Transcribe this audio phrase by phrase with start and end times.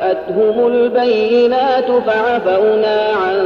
[0.00, 3.36] جاءتهم البينات فعفونا عن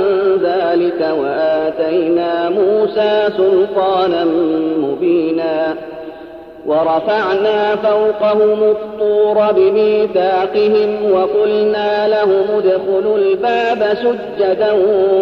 [0.42, 4.24] ذلك وآتينا موسى سلطانا
[4.78, 5.74] مبينا
[6.66, 14.72] ورفعنا فوقهم الطور بميثاقهم وقلنا لهم ادخلوا الباب سجدا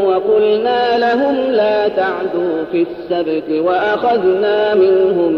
[0.06, 5.32] وقلنا لهم لا تعدوا في السبت وأخذنا منهم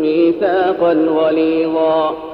[0.00, 2.33] ميثاقا غليظا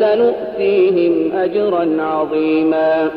[0.00, 3.10] سنؤتيهم أجرا عظيما.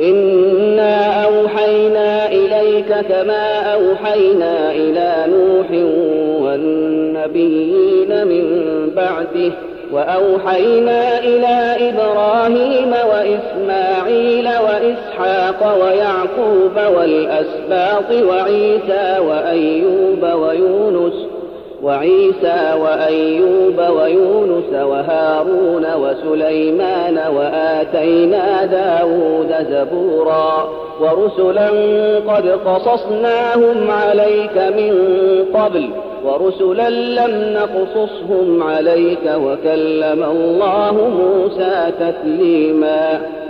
[0.00, 5.70] إنا أوحينا إليك كما أوحينا إلى نوح
[6.42, 8.44] والنبيين من
[8.96, 9.52] بعده
[9.92, 20.87] وأوحينا إلى إبراهيم وإسماعيل وإسحاق ويعقوب والأسباط وعيسى وأيوب ويونس
[21.82, 30.68] وعيسى وأيوب ويونس وهارون وسليمان وآتينا داود زبورا
[31.00, 31.68] ورسلا
[32.28, 34.94] قد قصصناهم عليك من
[35.54, 35.90] قبل
[36.24, 43.20] ورسلا لم نقصصهم عليك وكلم الله موسى تكليما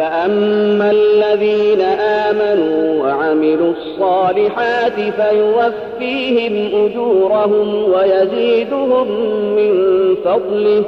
[0.00, 9.06] فأما الذين آمنوا وعملوا الصالحات فيوفيهم أجورهم ويزيدهم
[9.56, 9.74] من
[10.24, 10.84] فضله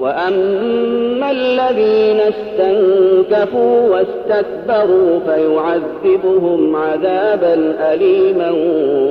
[0.00, 8.50] وأما الذين استنكفوا واستكبروا فيعذبهم عذابا أليما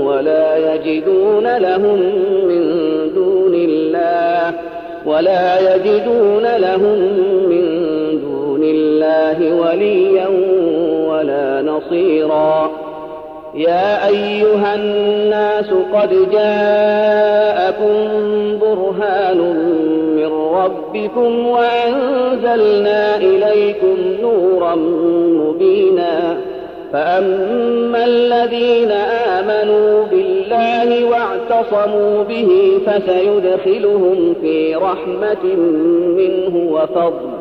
[0.04, 2.00] ولا يجدون لهم
[2.48, 2.64] من
[3.16, 4.54] دون الله
[5.06, 6.98] ولا يجدون لهم
[8.72, 10.28] الله وليا
[11.08, 12.72] ولا نصيرا.
[13.56, 17.96] يا أيها الناس قد جاءكم
[18.62, 19.38] برهان
[20.16, 26.38] من ربكم وأنزلنا إليكم نورا مبينا.
[26.94, 35.56] فأما الذين آمنوا بالله واعتصموا به فسيدخلهم في رحمة
[36.18, 37.41] منه وفضل.